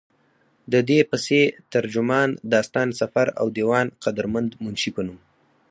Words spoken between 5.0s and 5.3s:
نوم